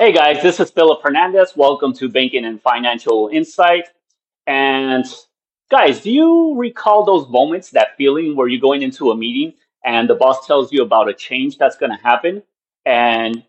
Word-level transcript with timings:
Hey 0.00 0.12
guys, 0.12 0.40
this 0.44 0.60
is 0.60 0.70
Philip 0.70 1.02
Hernandez. 1.02 1.56
Welcome 1.56 1.92
to 1.94 2.08
Banking 2.08 2.44
and 2.44 2.62
Financial 2.62 3.28
Insight. 3.32 3.88
And 4.46 5.04
guys, 5.72 6.02
do 6.02 6.12
you 6.12 6.54
recall 6.56 7.04
those 7.04 7.28
moments, 7.28 7.70
that 7.70 7.96
feeling 7.96 8.36
where 8.36 8.46
you're 8.46 8.60
going 8.60 8.82
into 8.82 9.10
a 9.10 9.16
meeting 9.16 9.54
and 9.84 10.08
the 10.08 10.14
boss 10.14 10.46
tells 10.46 10.72
you 10.72 10.84
about 10.84 11.08
a 11.08 11.14
change 11.14 11.58
that's 11.58 11.76
going 11.76 11.90
to 11.90 12.00
happen? 12.00 12.44
And 12.86 13.42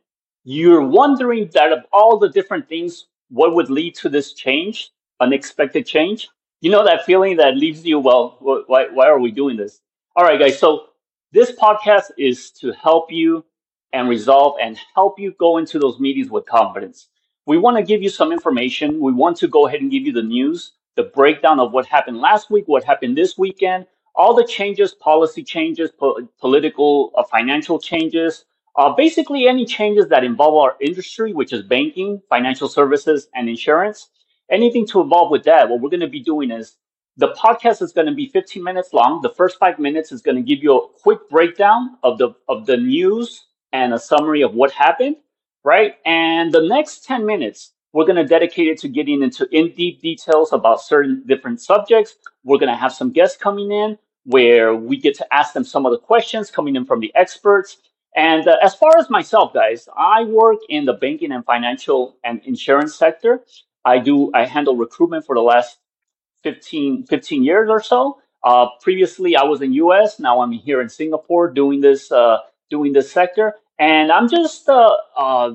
you're 0.43 0.81
wondering 0.81 1.51
that 1.53 1.71
of 1.71 1.83
all 1.93 2.17
the 2.17 2.29
different 2.29 2.67
things, 2.67 3.05
what 3.29 3.53
would 3.53 3.69
lead 3.69 3.93
to 3.97 4.09
this 4.09 4.33
change, 4.33 4.89
unexpected 5.19 5.85
change? 5.85 6.29
You 6.61 6.71
know 6.71 6.83
that 6.83 7.05
feeling 7.05 7.37
that 7.37 7.57
leaves 7.57 7.85
you, 7.85 7.99
well, 7.99 8.37
why, 8.65 8.87
why 8.91 9.05
are 9.05 9.19
we 9.19 9.29
doing 9.29 9.55
this? 9.55 9.81
All 10.15 10.23
right, 10.23 10.39
guys. 10.39 10.57
So 10.57 10.87
this 11.31 11.51
podcast 11.51 12.05
is 12.17 12.49
to 12.53 12.71
help 12.71 13.11
you 13.11 13.45
and 13.93 14.09
resolve 14.09 14.57
and 14.61 14.77
help 14.95 15.19
you 15.19 15.33
go 15.39 15.57
into 15.57 15.79
those 15.79 15.99
meetings 15.99 16.29
with 16.29 16.45
confidence. 16.45 17.07
We 17.45 17.57
want 17.57 17.77
to 17.77 17.83
give 17.83 18.03
you 18.03 18.09
some 18.09 18.31
information. 18.31 18.99
We 18.99 19.11
want 19.11 19.37
to 19.37 19.47
go 19.47 19.67
ahead 19.67 19.81
and 19.81 19.91
give 19.91 20.03
you 20.03 20.13
the 20.13 20.21
news, 20.23 20.73
the 20.95 21.03
breakdown 21.03 21.59
of 21.59 21.71
what 21.71 21.87
happened 21.87 22.19
last 22.19 22.51
week, 22.51 22.67
what 22.67 22.83
happened 22.83 23.17
this 23.17 23.37
weekend, 23.37 23.87
all 24.15 24.35
the 24.35 24.45
changes, 24.45 24.93
policy 24.93 25.43
changes, 25.43 25.91
po- 25.91 26.27
political, 26.39 27.11
uh, 27.17 27.23
financial 27.23 27.79
changes, 27.79 28.45
uh, 28.75 28.93
basically 28.93 29.47
any 29.47 29.65
changes 29.65 30.07
that 30.09 30.23
involve 30.23 30.55
our 30.55 30.75
industry, 30.81 31.33
which 31.33 31.53
is 31.53 31.63
banking, 31.63 32.21
financial 32.29 32.67
services, 32.67 33.27
and 33.33 33.49
insurance. 33.49 34.09
Anything 34.51 34.85
to 34.87 35.01
involve 35.01 35.31
with 35.31 35.43
that, 35.45 35.69
what 35.69 35.81
we're 35.81 35.89
going 35.89 35.99
to 36.01 36.07
be 36.07 36.23
doing 36.23 36.51
is 36.51 36.75
the 37.17 37.29
podcast 37.33 37.81
is 37.81 37.91
going 37.91 38.07
to 38.07 38.13
be 38.13 38.27
15 38.29 38.63
minutes 38.63 38.93
long. 38.93 39.21
The 39.21 39.29
first 39.29 39.57
five 39.59 39.79
minutes 39.79 40.11
is 40.11 40.21
going 40.21 40.37
to 40.37 40.43
give 40.43 40.63
you 40.63 40.77
a 40.77 40.87
quick 41.01 41.29
breakdown 41.29 41.97
of 42.03 42.17
the 42.17 42.29
of 42.47 42.65
the 42.65 42.77
news 42.77 43.45
and 43.71 43.93
a 43.93 43.99
summary 43.99 44.41
of 44.41 44.53
what 44.53 44.71
happened, 44.71 45.17
right? 45.63 45.95
And 46.05 46.51
the 46.51 46.61
next 46.61 47.05
10 47.05 47.25
minutes, 47.25 47.73
we're 47.93 48.05
going 48.05 48.17
to 48.17 48.25
dedicate 48.25 48.67
it 48.67 48.79
to 48.79 48.87
getting 48.87 49.23
into 49.23 49.47
in 49.51 49.73
deep 49.73 50.01
details 50.01 50.53
about 50.53 50.81
certain 50.81 51.23
different 51.25 51.61
subjects. 51.61 52.15
We're 52.43 52.59
going 52.59 52.71
to 52.71 52.77
have 52.77 52.93
some 52.93 53.11
guests 53.11 53.37
coming 53.37 53.71
in 53.71 53.97
where 54.25 54.75
we 54.75 54.97
get 54.97 55.15
to 55.17 55.33
ask 55.33 55.53
them 55.53 55.63
some 55.63 55.85
of 55.85 55.91
the 55.91 55.97
questions 55.97 56.51
coming 56.51 56.75
in 56.75 56.85
from 56.85 56.99
the 56.99 57.11
experts. 57.15 57.77
And 58.15 58.47
uh, 58.47 58.57
as 58.61 58.75
far 58.75 58.91
as 58.97 59.09
myself, 59.09 59.53
guys, 59.53 59.87
I 59.97 60.23
work 60.23 60.59
in 60.69 60.85
the 60.85 60.93
banking 60.93 61.31
and 61.31 61.45
financial 61.45 62.17
and 62.23 62.41
insurance 62.45 62.95
sector. 62.95 63.41
I 63.85 63.99
do, 63.99 64.31
I 64.33 64.45
handle 64.45 64.75
recruitment 64.75 65.25
for 65.25 65.35
the 65.35 65.41
last 65.41 65.77
15, 66.43 67.05
15 67.05 67.43
years 67.43 67.69
or 67.69 67.81
so. 67.81 68.19
Uh, 68.43 68.67
previously, 68.81 69.35
I 69.35 69.43
was 69.43 69.61
in 69.61 69.73
U.S. 69.73 70.19
Now 70.19 70.41
I'm 70.41 70.51
here 70.51 70.81
in 70.81 70.89
Singapore 70.89 71.51
doing 71.51 71.81
this 71.81 72.11
uh, 72.11 72.37
doing 72.69 72.93
this 72.93 73.11
sector, 73.11 73.55
and 73.79 74.11
I'm 74.11 74.29
just 74.29 74.67
uh, 74.69 74.95
uh, 75.17 75.53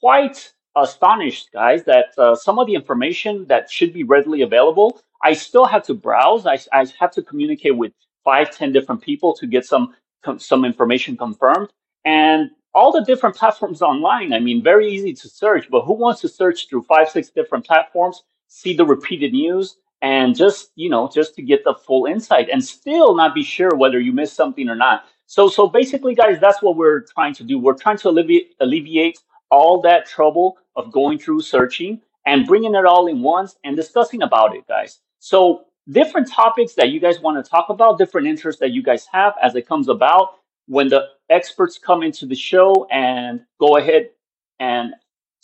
quite 0.00 0.52
astonished, 0.76 1.50
guys, 1.52 1.84
that 1.84 2.16
uh, 2.16 2.34
some 2.34 2.58
of 2.58 2.66
the 2.66 2.74
information 2.74 3.46
that 3.46 3.70
should 3.70 3.92
be 3.92 4.04
readily 4.04 4.42
available, 4.42 5.00
I 5.22 5.32
still 5.32 5.66
have 5.66 5.82
to 5.84 5.94
browse. 5.94 6.46
I, 6.46 6.58
I 6.72 6.86
have 7.00 7.10
to 7.12 7.22
communicate 7.22 7.76
with 7.76 7.92
five, 8.24 8.56
ten 8.56 8.72
different 8.72 9.02
people 9.02 9.34
to 9.34 9.46
get 9.46 9.66
some 9.66 9.94
some 10.38 10.64
information 10.64 11.16
confirmed, 11.16 11.68
and 12.04 12.50
all 12.74 12.90
the 12.90 13.04
different 13.04 13.36
platforms 13.36 13.82
online. 13.82 14.32
I 14.32 14.40
mean, 14.40 14.62
very 14.62 14.88
easy 14.88 15.12
to 15.12 15.28
search, 15.28 15.68
but 15.70 15.82
who 15.82 15.92
wants 15.92 16.22
to 16.22 16.28
search 16.28 16.68
through 16.68 16.82
five, 16.84 17.10
six 17.10 17.28
different 17.28 17.66
platforms, 17.66 18.22
see 18.48 18.74
the 18.74 18.86
repeated 18.86 19.32
news, 19.32 19.76
and 20.04 20.36
just 20.36 20.70
you 20.76 20.88
know 20.88 21.10
just 21.12 21.34
to 21.34 21.42
get 21.42 21.64
the 21.64 21.74
full 21.74 22.06
insight 22.06 22.48
and 22.50 22.64
still 22.64 23.14
not 23.16 23.34
be 23.34 23.42
sure 23.42 23.74
whether 23.74 23.98
you 23.98 24.12
missed 24.12 24.34
something 24.34 24.68
or 24.68 24.76
not 24.76 25.04
so 25.26 25.48
so 25.48 25.66
basically 25.68 26.14
guys 26.14 26.38
that's 26.40 26.62
what 26.62 26.76
we're 26.76 27.00
trying 27.00 27.34
to 27.34 27.44
do. 27.44 27.58
We're 27.58 27.74
trying 27.74 27.98
to 27.98 28.08
alleviate 28.10 28.54
alleviate 28.60 29.18
all 29.50 29.80
that 29.82 30.06
trouble 30.06 30.58
of 30.76 30.92
going 30.92 31.18
through 31.18 31.40
searching 31.40 32.00
and 32.26 32.46
bringing 32.46 32.74
it 32.74 32.84
all 32.84 33.06
in 33.06 33.22
once 33.22 33.56
and 33.64 33.76
discussing 33.76 34.22
about 34.22 34.54
it 34.54 34.66
guys. 34.66 35.00
So 35.18 35.64
different 35.90 36.30
topics 36.30 36.74
that 36.74 36.90
you 36.90 37.00
guys 37.00 37.20
want 37.20 37.42
to 37.42 37.48
talk 37.48 37.66
about 37.68 37.98
different 37.98 38.26
interests 38.26 38.60
that 38.60 38.70
you 38.70 38.82
guys 38.82 39.06
have 39.12 39.34
as 39.42 39.54
it 39.54 39.66
comes 39.66 39.88
about 39.88 40.36
when 40.66 40.88
the 40.88 41.08
experts 41.28 41.78
come 41.78 42.02
into 42.02 42.26
the 42.26 42.34
show 42.34 42.86
and 42.90 43.40
go 43.60 43.76
ahead 43.76 44.10
and 44.58 44.94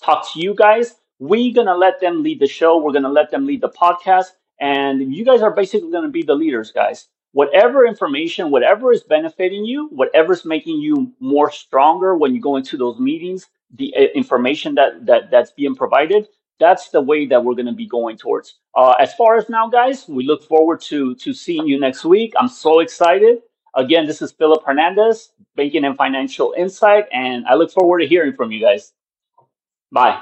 talk 0.03 0.33
to 0.33 0.41
you 0.41 0.55
guys 0.55 0.95
we're 1.21 1.53
going 1.53 1.67
to 1.67 1.77
let 1.77 2.01
them 2.01 2.23
lead 2.23 2.41
the 2.41 2.47
show. 2.49 2.79
We're 2.79 2.93
going 2.93 3.05
to 3.05 3.11
let 3.11 3.31
them 3.31 3.47
lead 3.47 3.61
the 3.61 3.69
podcast. 3.69 4.29
And 4.59 5.15
you 5.15 5.25
guys 5.25 5.43
are 5.43 5.51
basically 5.51 5.91
going 5.91 6.05
to 6.05 6.11
be 6.11 6.23
the 6.23 6.35
leaders, 6.35 6.73
guys. 6.73 7.09
Whatever 7.33 7.87
information, 7.87 8.51
whatever 8.51 8.93
is 8.93 9.03
benefiting 9.05 9.65
you, 9.65 9.89
whatever 9.89 10.33
is 10.33 10.45
making 10.45 10.81
you 10.81 11.13
more 11.21 11.51
stronger 11.51 12.17
when 12.17 12.35
you 12.35 12.41
go 12.41 12.57
into 12.57 12.77
those 12.77 12.99
meetings, 12.99 13.47
the 13.77 13.95
uh, 13.97 14.01
information 14.15 14.75
that, 14.75 15.07
that 15.07 15.31
that's 15.31 15.53
being 15.53 15.77
provided, 15.77 16.29
that's 16.59 16.91
the 16.91 17.01
way 17.01 17.27
that 17.27 17.45
we're 17.45 17.55
going 17.55 17.67
to 17.67 17.73
be 17.73 17.87
going 17.87 18.17
towards. 18.17 18.59
Uh, 18.77 18.95
as 18.99 19.15
far 19.15 19.37
as 19.37 19.49
now, 19.49 19.69
guys, 19.69 20.09
we 20.09 20.25
look 20.25 20.43
forward 20.43 20.81
to 20.83 21.15
to 21.17 21.33
seeing 21.33 21.67
you 21.67 21.79
next 21.79 22.05
week. 22.05 22.35
I'm 22.39 22.49
so 22.49 22.81
excited. 22.81 23.39
Again, 23.77 24.07
this 24.07 24.21
is 24.21 24.33
Philip 24.33 24.65
Hernandez, 24.65 25.33
Banking 25.55 25.85
and 25.85 25.97
Financial 25.97 26.53
Insight, 26.57 27.07
and 27.13 27.47
I 27.47 27.55
look 27.55 27.71
forward 27.71 28.01
to 28.01 28.07
hearing 28.07 28.35
from 28.35 28.51
you 28.51 28.61
guys. 28.61 28.93
Bye. 29.93 30.21